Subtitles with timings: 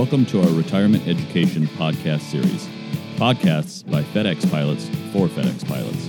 [0.00, 2.66] Welcome to our Retirement Education Podcast Series.
[3.16, 6.08] Podcasts by FedEx pilots for FedEx pilots.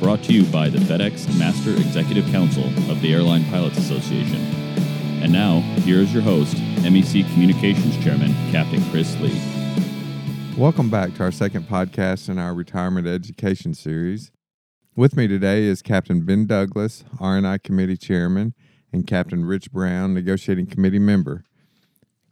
[0.00, 4.36] Brought to you by the FedEx Master Executive Council of the Airline Pilots Association.
[5.20, 6.54] And now, here is your host,
[6.84, 9.42] MEC Communications Chairman, Captain Chris Lee.
[10.56, 14.30] Welcome back to our second podcast in our Retirement Education Series.
[14.94, 18.54] With me today is Captain Ben Douglas, R&I Committee Chairman,
[18.92, 21.42] and Captain Rich Brown, Negotiating Committee Member.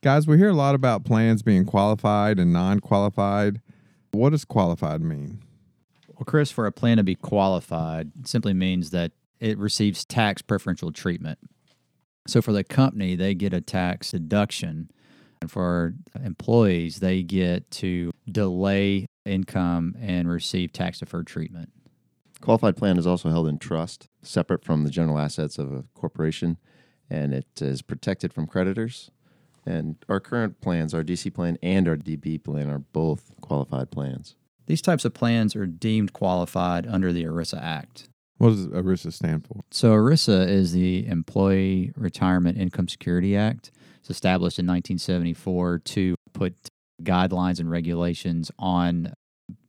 [0.03, 3.61] Guys, we hear a lot about plans being qualified and non qualified.
[4.11, 5.41] What does qualified mean?
[6.09, 10.91] Well, Chris, for a plan to be qualified simply means that it receives tax preferential
[10.91, 11.39] treatment.
[12.27, 14.91] So for the company, they get a tax deduction.
[15.41, 21.71] And for employees, they get to delay income and receive tax deferred treatment.
[22.41, 26.59] Qualified plan is also held in trust, separate from the general assets of a corporation,
[27.09, 29.13] and it is protected from creditors
[29.65, 34.37] and our current plans, our DC plan and our DB plan, are both qualified plans.
[34.67, 38.09] These types of plans are deemed qualified under the ERISA Act.
[38.39, 39.61] What does ERISA stand for?
[39.71, 43.71] So, ERISA is the Employee Retirement Income Security Act.
[44.01, 46.55] It's established in 1974 to put
[47.03, 49.13] guidelines and regulations on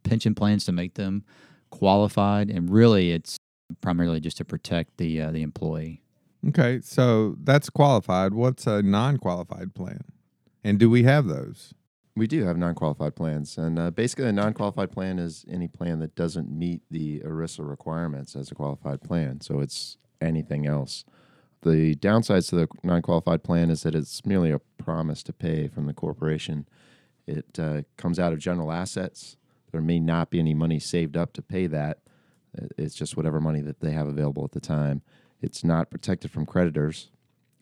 [0.04, 1.24] pension plans to make them
[1.70, 3.38] qualified, and really, it's
[3.82, 6.03] primarily just to protect the uh, the employee.
[6.50, 8.34] Okay, so that's qualified.
[8.34, 10.04] What's a non qualified plan?
[10.64, 11.74] And do we have those?
[12.16, 13.58] We do have non qualified plans.
[13.58, 17.68] And uh, basically, a non qualified plan is any plan that doesn't meet the ERISA
[17.68, 19.42] requirements as a qualified plan.
[19.42, 21.06] So it's anything else.
[21.62, 25.70] The downsides to the non qualified plan is that it's merely a promise to pay
[25.70, 26.68] from the corporation.
[27.26, 29.38] It uh, comes out of general assets.
[29.72, 32.00] There may not be any money saved up to pay that.
[32.78, 35.02] It's just whatever money that they have available at the time.
[35.44, 37.10] It's not protected from creditors.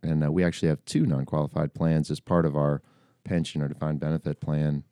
[0.03, 2.81] And uh, we actually have two non qualified plans as part of our
[3.23, 4.83] pension or defined benefit plan.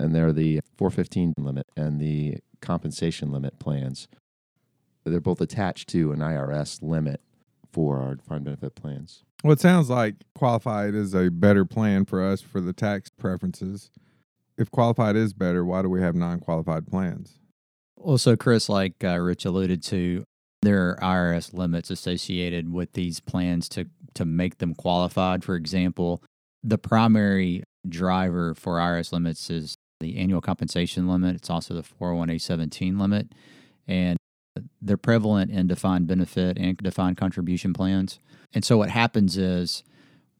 [0.00, 4.08] And they're the 415 limit and the compensation limit plans.
[5.04, 7.20] They're both attached to an IRS limit
[7.72, 9.22] for our defined benefit plans.
[9.44, 13.90] Well, it sounds like qualified is a better plan for us for the tax preferences.
[14.58, 17.38] If qualified is better, why do we have non qualified plans?
[17.96, 20.24] Also, Chris, like uh, Rich alluded to,
[20.66, 25.44] there are IRS limits associated with these plans to to make them qualified.
[25.44, 26.22] For example,
[26.64, 31.36] the primary driver for IRS limits is the annual compensation limit.
[31.36, 33.32] It's also the 401a17 limit,
[33.86, 34.16] and
[34.82, 38.18] they're prevalent in defined benefit and defined contribution plans.
[38.52, 39.84] And so what happens is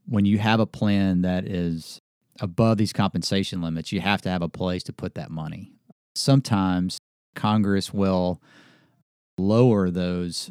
[0.07, 2.01] when you have a plan that is
[2.41, 5.73] above these compensation limits, you have to have a place to put that money.
[6.15, 6.99] Sometimes
[7.35, 8.41] Congress will
[9.39, 10.51] lower those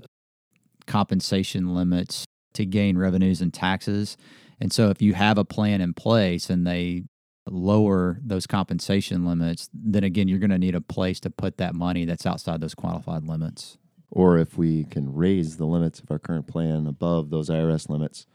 [0.87, 4.17] compensation limits to gain revenues and taxes.
[4.59, 7.03] And so if you have a plan in place and they
[7.47, 11.75] lower those compensation limits, then again, you're going to need a place to put that
[11.75, 13.77] money that's outside those qualified limits.
[14.09, 18.25] Or if we can raise the limits of our current plan above those IRS limits,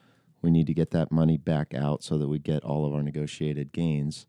[0.43, 3.03] we need to get that money back out so that we get all of our
[3.03, 4.27] negotiated gains.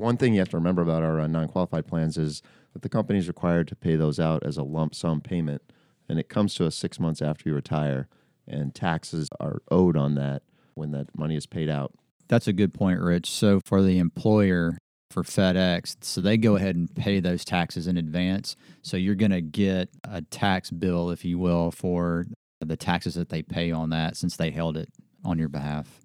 [0.00, 2.40] One thing you have to remember about our uh, non qualified plans is
[2.72, 5.60] that the company is required to pay those out as a lump sum payment,
[6.08, 8.08] and it comes to us six months after you retire,
[8.48, 11.92] and taxes are owed on that when that money is paid out.
[12.28, 13.30] That's a good point, Rich.
[13.30, 14.78] So for the employer,
[15.10, 18.56] for FedEx, so they go ahead and pay those taxes in advance.
[18.80, 22.24] So you're going to get a tax bill, if you will, for
[22.60, 24.88] the taxes that they pay on that since they held it
[25.26, 26.00] on your behalf.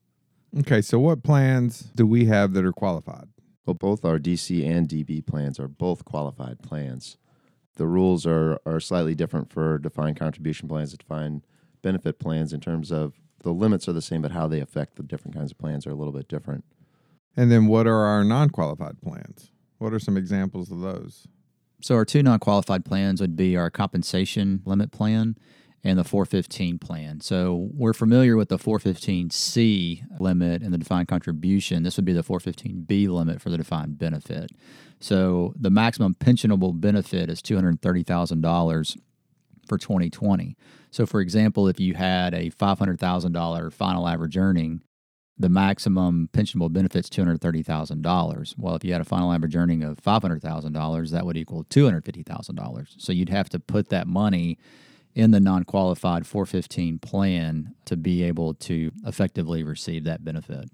[0.59, 3.29] Okay, so what plans do we have that are qualified?
[3.65, 7.17] Well, both our DC and DB plans are both qualified plans.
[7.77, 11.45] The rules are, are slightly different for defined contribution plans and defined
[11.81, 15.03] benefit plans in terms of the limits are the same, but how they affect the
[15.03, 16.63] different kinds of plans are a little bit different.
[17.35, 19.51] And then what are our non qualified plans?
[19.77, 21.27] What are some examples of those?
[21.81, 25.37] So, our two non qualified plans would be our compensation limit plan
[25.85, 27.21] and the 415 plan.
[27.21, 31.83] So we're familiar with the 415C limit and the defined contribution.
[31.83, 34.49] This would be the 415B limit for the defined benefit.
[34.99, 38.97] So the maximum pensionable benefit is $230,000
[39.67, 40.57] for 2020.
[40.89, 44.81] So, for example, if you had a $500,000 final average earning,
[45.37, 48.55] the maximum pensionable benefit is $230,000.
[48.57, 52.87] Well, if you had a final average earning of $500,000, that would equal $250,000.
[52.97, 54.57] So you'd have to put that money
[55.15, 60.69] in the non qualified 415 plan to be able to effectively receive that benefit.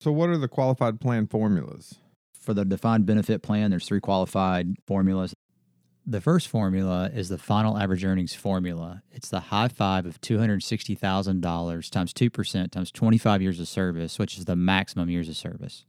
[0.00, 1.94] So, what are the qualified plan formulas?
[2.38, 5.32] For the defined benefit plan, there's three qualified formulas.
[6.06, 9.02] The first formula is the final average earnings formula.
[9.10, 14.44] It's the high five of $260,000 times 2% times 25 years of service, which is
[14.44, 15.86] the maximum years of service.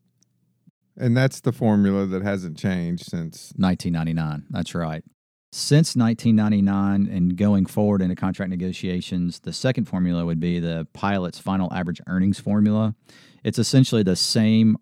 [0.96, 4.46] And that's the formula that hasn't changed since 1999.
[4.50, 5.04] That's right.
[5.58, 11.40] Since 1999 and going forward into contract negotiations, the second formula would be the pilot's
[11.40, 12.94] final average earnings formula.
[13.42, 14.76] It's essentially the same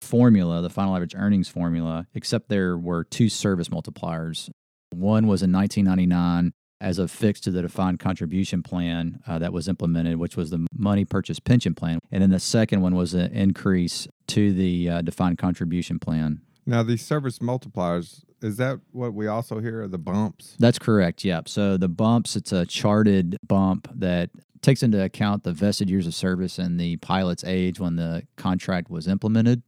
[0.00, 4.48] formula, the final average earnings formula, except there were two service multipliers.
[4.90, 9.66] One was in 1999 as a fix to the defined contribution plan uh, that was
[9.66, 11.98] implemented, which was the money purchase pension plan.
[12.12, 16.42] And then the second one was an increase to the uh, defined contribution plan.
[16.64, 20.56] Now, these service multipliers, is that what we also hear are the bumps?
[20.58, 21.24] That's correct.
[21.24, 21.48] Yep.
[21.48, 24.30] So the bumps, it's a charted bump that
[24.60, 28.90] takes into account the vested years of service and the pilot's age when the contract
[28.90, 29.62] was implemented.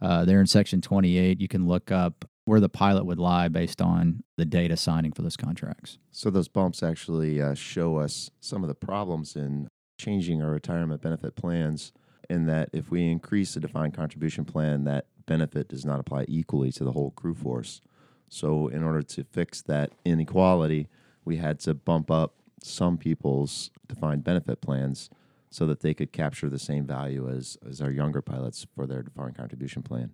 [0.00, 3.82] Uh, there in section 28, you can look up where the pilot would lie based
[3.82, 5.98] on the data signing for those contracts.
[6.12, 9.68] So those bumps actually uh, show us some of the problems in
[9.98, 11.92] changing our retirement benefit plans.
[12.30, 16.70] In that, if we increase the defined contribution plan, that benefit does not apply equally
[16.72, 17.80] to the whole crew force.
[18.28, 20.88] So, in order to fix that inequality,
[21.24, 25.10] we had to bump up some people's defined benefit plans
[25.50, 29.02] so that they could capture the same value as, as our younger pilots for their
[29.02, 30.10] defined contribution plan.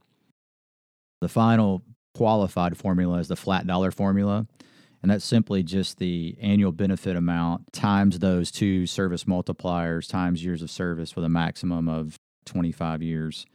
[1.21, 1.83] The final
[2.15, 4.47] qualified formula is the flat dollar formula.
[5.03, 10.63] And that's simply just the annual benefit amount times those two service multipliers times years
[10.63, 12.17] of service with a maximum of
[12.47, 13.47] 25 years,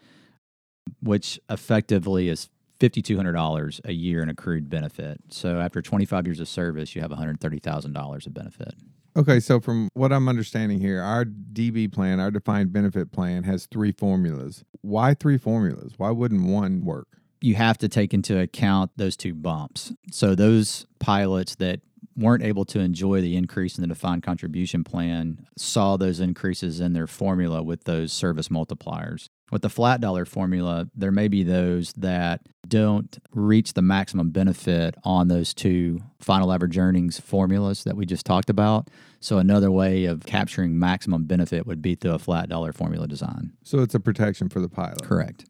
[1.02, 2.50] which effectively is
[2.80, 5.20] $5,200 a year in accrued benefit.
[5.30, 8.76] So after 25 years of service, you have $130,000 of benefit.
[9.16, 13.66] Okay, so from what I'm understanding here, our DB plan, our defined benefit plan, has
[13.66, 14.64] three formulas.
[14.82, 15.94] Why three formulas?
[15.98, 17.08] Why wouldn't one work?
[17.42, 19.92] You have to take into account those two bumps.
[20.12, 21.82] So those pilots that
[22.16, 26.94] weren't able to enjoy the increase in the defined contribution plan saw those increases in
[26.94, 29.30] their formula with those service multipliers.
[29.50, 34.96] With the flat dollar formula, there may be those that don't reach the maximum benefit
[35.06, 38.90] on those two final average earnings formulas that we just talked about.
[39.22, 43.54] So, another way of capturing maximum benefit would be through a flat dollar formula design.
[43.64, 45.02] So it's a protection for the pilot.
[45.02, 45.46] Correct.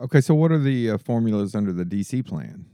[0.00, 2.64] Okay, so what are the uh, formulas under the DC plan?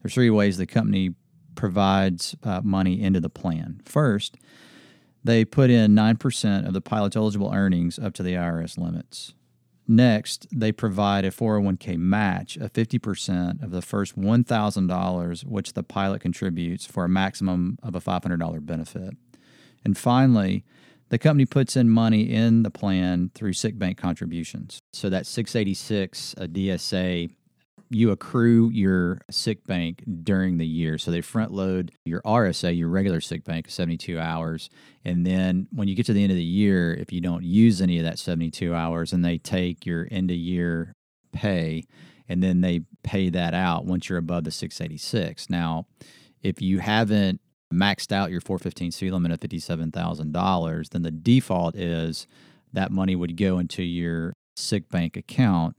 [0.00, 1.14] There's three ways the company
[1.56, 3.80] provides uh, money into the plan.
[3.84, 4.36] First,
[5.24, 9.34] they put in 9% of the pilot's eligible earnings up to the IRS limits.
[9.90, 16.20] Next, they provide a 401k match of 50% of the first $1,000 which the pilot
[16.20, 19.16] contributes for a maximum of a $500 benefit.
[19.84, 20.64] And finally,
[21.08, 24.78] the company puts in money in the plan through sick bank contributions.
[24.92, 27.32] So that 686 a DSA
[27.88, 30.98] you accrue your sick bank during the year.
[30.98, 34.68] So they front load your RSA, your regular sick bank, 72 hours.
[35.04, 37.80] And then when you get to the end of the year, if you don't use
[37.80, 40.94] any of that 72 hours, and they take your end of year
[41.32, 41.84] pay
[42.30, 45.50] and then they pay that out once you're above the 686.
[45.50, 45.86] Now,
[46.42, 47.40] if you haven't
[47.74, 52.28] maxed out your 415C limit of $57,000, then the default is
[52.72, 55.76] that money would go into your sick bank account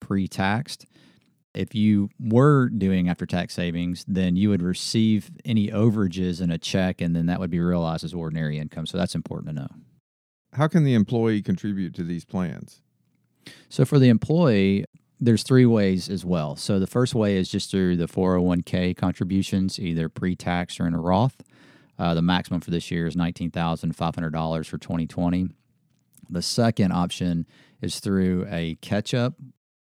[0.00, 0.86] pre taxed
[1.54, 6.58] if you were doing after tax savings, then you would receive any overages in a
[6.58, 8.86] check, and then that would be realized as ordinary income.
[8.86, 9.68] So that's important to know.
[10.54, 12.82] How can the employee contribute to these plans?
[13.68, 14.84] So for the employee,
[15.20, 16.56] there's three ways as well.
[16.56, 21.00] So the first way is just through the 401k contributions, either pre-tax or in a
[21.00, 21.42] Roth.
[21.98, 25.48] Uh, the maximum for this year is $19,500 for 2020.
[26.28, 27.46] The second option
[27.80, 29.34] is through a catch up,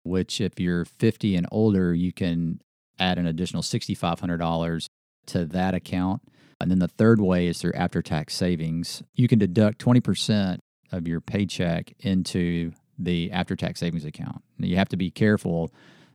[0.03, 2.59] which if you're 50 and older, you can
[2.99, 4.85] add an additional $6,500
[5.27, 6.21] to that account.
[6.59, 9.01] And then the third way is through after tax savings.
[9.15, 10.59] You can deduct 20%
[10.91, 14.43] of your paycheck into the after tax savings account.
[14.59, 15.71] Now, you have to be careful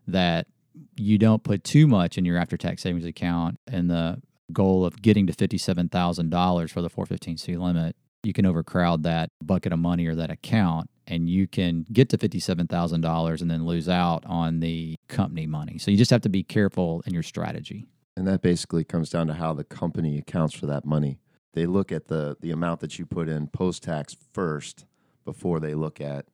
[0.07, 0.47] that
[0.97, 4.21] you don't put too much in your after tax savings account and the
[4.53, 7.97] goal of getting to $57,000 for the 415C limit.
[8.23, 12.19] You can overcrowd that bucket of money or that account and you can get to
[12.19, 15.79] $57,000 and then lose out on the company money.
[15.79, 17.87] So you just have to be careful in your strategy.
[18.17, 21.19] And that basically comes down to how the company accounts for that money.
[21.53, 24.87] They look at the, the amount that you put in post tax first
[25.25, 26.27] before they look at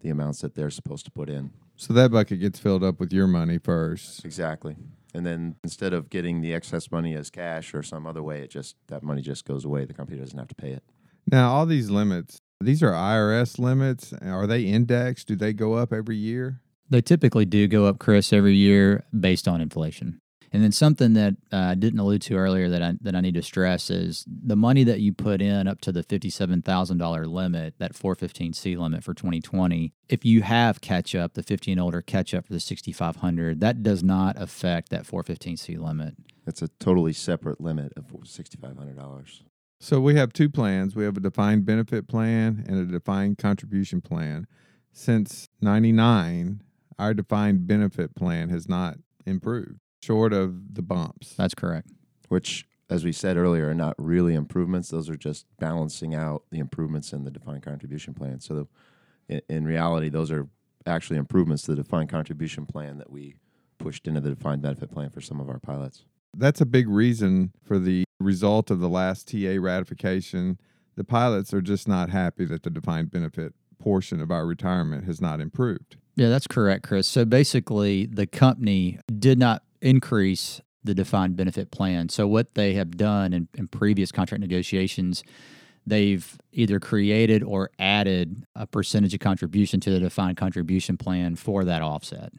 [0.00, 1.52] the amounts that they're supposed to put in.
[1.76, 4.24] So that bucket gets filled up with your money first.
[4.24, 4.76] Exactly.
[5.14, 8.50] And then instead of getting the excess money as cash or some other way, it
[8.50, 9.84] just that money just goes away.
[9.84, 10.84] The company doesn't have to pay it.
[11.26, 14.12] Now, all these limits, these are IRS limits.
[14.22, 15.28] Are they indexed?
[15.28, 16.60] Do they go up every year?
[16.88, 20.20] They typically do go up, Chris, every year based on inflation.
[20.52, 23.34] And then something that uh, I didn't allude to earlier that I, that I need
[23.34, 27.94] to stress is the money that you put in up to the $57,000 limit, that
[27.94, 32.46] 415C limit for 2020, if you have catch up, the 50 and older catch up
[32.46, 36.16] for the 6,500, that does not affect that 415C limit.
[36.48, 39.42] It's a totally separate limit of $6,500.
[39.80, 40.94] So we have two plans.
[40.94, 44.46] We have a defined benefit plan and a defined contribution plan.
[44.92, 46.62] Since 99,
[46.98, 51.34] our defined benefit plan has not improved, short of the bumps.
[51.34, 51.88] That's correct.
[52.28, 54.90] Which, as we said earlier, are not really improvements.
[54.90, 58.40] Those are just balancing out the improvements in the defined contribution plan.
[58.40, 58.68] So, the,
[59.28, 60.46] in, in reality, those are
[60.86, 63.36] actually improvements to the defined contribution plan that we
[63.78, 66.04] pushed into the defined benefit plan for some of our pilots.
[66.36, 70.58] That's a big reason for the result of the last TA ratification.
[70.96, 75.20] The pilots are just not happy that the defined benefit portion of our retirement has
[75.20, 75.96] not improved.
[76.16, 77.08] Yeah, that's correct, Chris.
[77.08, 82.08] So basically, the company did not increase the defined benefit plan.
[82.08, 85.22] So what they have done in, in previous contract negotiations,
[85.86, 91.64] they've either created or added a percentage of contribution to the defined contribution plan for
[91.64, 92.32] that offset.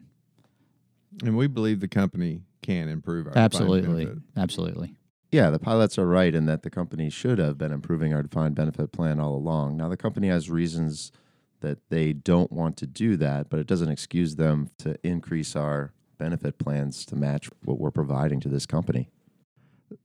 [1.24, 4.08] And we believe the company can improve our absolutely,
[4.38, 4.96] absolutely.
[5.32, 8.56] Yeah, the pilots are right in that the company should have been improving our defined
[8.56, 9.78] benefit plan all along.
[9.78, 11.12] Now the company has reasons
[11.62, 15.94] that they don't want to do that, but it doesn't excuse them to increase our
[16.18, 19.10] benefit plans to match what we're providing to this company.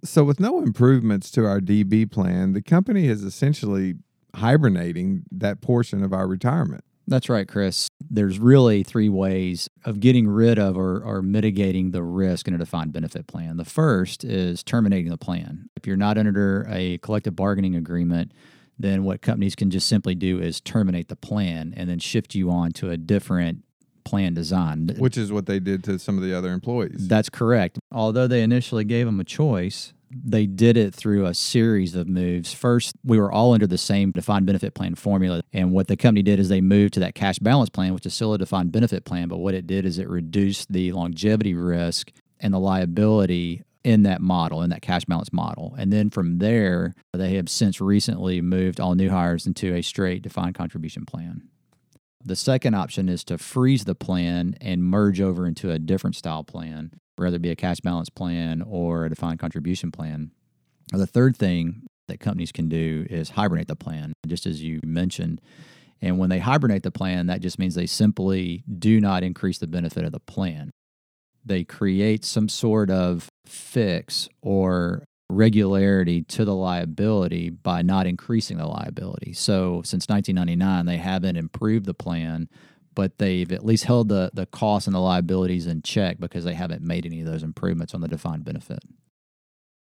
[0.05, 3.95] So, with no improvements to our DB plan, the company is essentially
[4.35, 6.85] hibernating that portion of our retirement.
[7.09, 7.89] That's right, Chris.
[8.11, 12.59] There's really three ways of getting rid of or, or, mitigating the risk in a
[12.59, 13.57] defined benefit plan.
[13.57, 15.69] The first is terminating the plan.
[15.77, 18.33] If you're not under a collective bargaining agreement,
[18.79, 22.51] then what companies can just simply do is terminate the plan and then shift you
[22.51, 23.63] on to a different
[24.05, 24.89] plan design.
[24.99, 27.09] Which is what they did to some of the other employees.
[27.09, 27.79] That's correct.
[27.91, 32.53] Although they initially gave them a choice, they did it through a series of moves.
[32.53, 35.43] First, we were all under the same defined benefit plan formula.
[35.53, 38.15] And what the company did is they moved to that cash balance plan, which is
[38.15, 39.29] still a defined benefit plan.
[39.29, 44.21] But what it did is it reduced the longevity risk and the liability in that
[44.21, 45.75] model, in that cash balance model.
[45.79, 50.23] And then from there, they have since recently moved all new hires into a straight
[50.23, 51.49] defined contribution plan.
[52.25, 56.43] The second option is to freeze the plan and merge over into a different style
[56.43, 60.31] plan, whether it be a cash balance plan or a defined contribution plan.
[60.93, 65.41] the third thing that companies can do is hibernate the plan, just as you mentioned.
[66.01, 69.67] And when they hibernate the plan, that just means they simply do not increase the
[69.67, 70.71] benefit of the plan
[71.47, 78.67] they create some sort of fix or regularity to the liability by not increasing the
[78.67, 79.33] liability.
[79.33, 82.49] So since 1999, they haven't improved the plan,
[82.97, 86.55] but they've at least held the, the costs and the liabilities in check because they
[86.55, 88.81] haven't made any of those improvements on the defined benefit.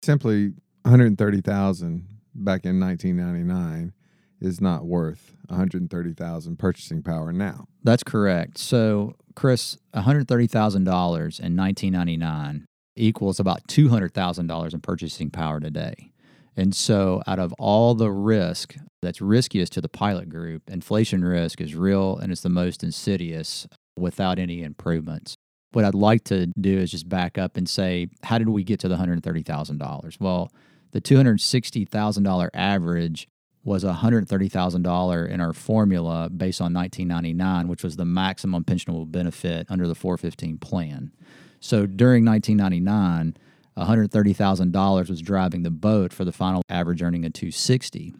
[0.01, 3.93] Simply 130,000 back in 1999
[4.41, 7.67] is not worth 130,000 purchasing power now.
[7.83, 8.57] That's correct.
[8.57, 16.12] So Chris, $130,000 in 1999 equals about $200,000 in purchasing power today.
[16.55, 21.59] And so, out of all the risk that's riskiest to the pilot group, inflation risk
[21.59, 23.67] is real and it's the most insidious
[23.97, 25.35] without any improvements.
[25.71, 28.79] What I'd like to do is just back up and say, how did we get
[28.81, 30.19] to the $130,000?
[30.19, 30.51] Well,
[30.91, 33.27] the $260,000 average
[33.63, 39.87] was $130,000 in our formula based on 1999, which was the maximum pensionable benefit under
[39.87, 41.11] the 415 plan.
[41.59, 43.37] So during 1999,
[43.77, 48.13] $130,000 was driving the boat for the final average earning of 260.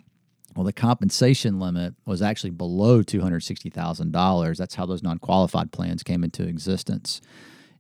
[0.56, 4.58] Well, the compensation limit was actually below $260,000.
[4.58, 7.22] That's how those non-qualified plans came into existence.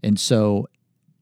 [0.01, 0.67] And so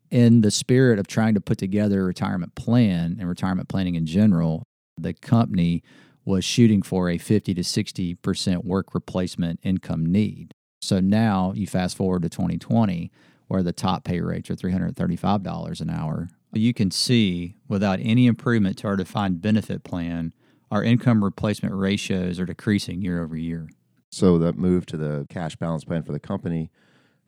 [0.10, 4.05] in the spirit of trying to put together a retirement plan and retirement planning in
[4.05, 4.63] general,
[4.98, 5.84] the company
[6.24, 10.53] was shooting for a 50 to 60% work replacement income need.
[10.81, 13.12] So now you fast forward to 2020,
[13.48, 16.29] where the top pay rates are $335 an hour.
[16.53, 20.34] You can see without any improvement to our defined benefit plan,
[20.70, 23.70] our income replacement ratios are decreasing year over year.
[24.12, 26.70] So that move to the cash balance plan for the company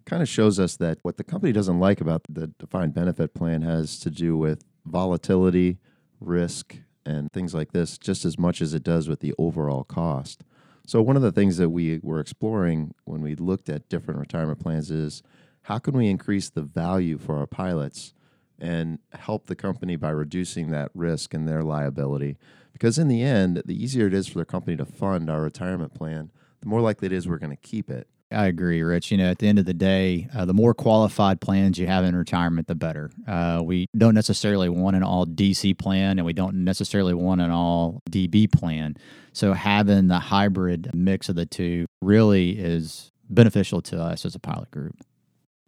[0.05, 3.61] kind of shows us that what the company doesn't like about the defined benefit plan
[3.61, 5.77] has to do with volatility,
[6.19, 6.75] risk,
[7.05, 10.43] and things like this just as much as it does with the overall cost.
[10.85, 14.59] So, one of the things that we were exploring when we looked at different retirement
[14.59, 15.23] plans is
[15.63, 18.13] how can we increase the value for our pilots
[18.59, 22.37] and help the company by reducing that risk and their liability?
[22.71, 25.93] Because in the end, the easier it is for the company to fund our retirement
[25.93, 26.31] plan,
[26.61, 28.07] the more likely it is we're going to keep it.
[28.33, 29.11] I agree, Rich.
[29.11, 32.03] You know, at the end of the day, uh, the more qualified plans you have
[32.03, 33.11] in retirement, the better.
[33.27, 37.51] Uh, we don't necessarily want an all DC plan, and we don't necessarily want an
[37.51, 38.95] all DB plan.
[39.33, 44.39] So having the hybrid mix of the two really is beneficial to us as a
[44.39, 44.95] pilot group.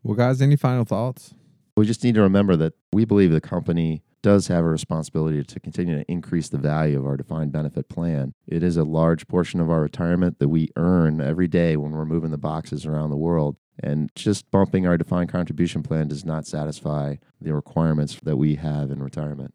[0.03, 1.33] Well, guys, any final thoughts?
[1.77, 5.59] We just need to remember that we believe the company does have a responsibility to
[5.59, 8.33] continue to increase the value of our defined benefit plan.
[8.47, 12.05] It is a large portion of our retirement that we earn every day when we're
[12.05, 13.57] moving the boxes around the world.
[13.83, 18.89] And just bumping our defined contribution plan does not satisfy the requirements that we have
[18.89, 19.53] in retirement.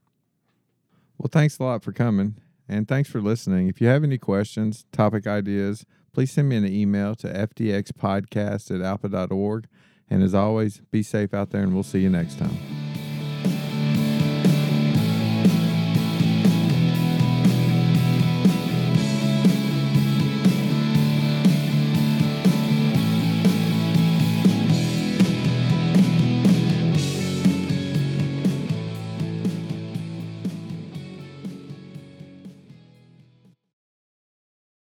[1.19, 2.37] Well, thanks a lot for coming.
[2.69, 3.69] And thanks for listening.
[3.69, 9.01] If you have any questions, topic ideas, please send me an email to fdxpodcast at
[9.01, 9.67] alpa.org.
[10.11, 12.80] And as always, be safe out there, and we'll see you next time.